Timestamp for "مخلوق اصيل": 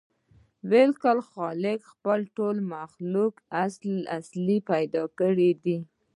2.75-4.47